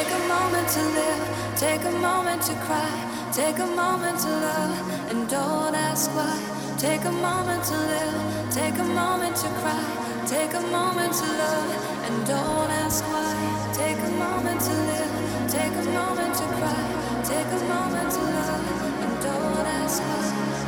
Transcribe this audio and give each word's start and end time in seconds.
Take 0.00 0.14
a 0.14 0.28
moment 0.28 0.66
to 0.70 0.82
live, 0.96 1.56
take 1.56 1.84
a 1.84 1.90
moment 1.90 2.40
to 2.44 2.54
cry, 2.64 3.30
take 3.34 3.58
a 3.58 3.66
moment 3.66 4.18
to 4.20 4.30
love, 4.30 5.10
and 5.10 5.28
don't 5.28 5.74
ask 5.74 6.10
why. 6.16 6.40
Take 6.78 7.04
a 7.04 7.12
moment 7.12 7.62
to 7.64 7.76
live, 7.76 8.50
take 8.50 8.78
a 8.78 8.84
moment 8.84 9.36
to 9.36 9.48
cry, 9.60 9.84
take 10.26 10.54
a 10.54 10.62
moment 10.72 11.12
to 11.12 11.26
love, 11.42 11.70
and 12.06 12.26
don't 12.26 12.70
ask 12.80 13.04
why. 13.12 13.36
Take 13.74 13.98
a 13.98 14.10
moment 14.16 14.60
to 14.62 14.72
live, 14.88 15.52
take 15.52 15.76
a 15.76 15.84
moment 15.92 16.34
to 16.34 16.46
cry, 16.56 16.82
take 17.22 17.50
a 17.52 17.60
moment 17.68 18.10
to 18.16 18.22
love, 18.22 19.04
and 19.04 19.12
don't 19.20 19.66
ask 19.84 20.00
why. 20.00 20.24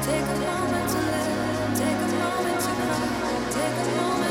Take 0.09 0.29
a 0.29 0.39
moment 0.45 0.89
to 0.93 1.01
live, 1.09 1.33
take 1.81 2.01
a 2.05 2.11
moment 2.21 2.61
to 2.61 2.71
cry, 2.85 3.01
take 3.49 3.77
a 3.81 3.97
moment 3.97 4.22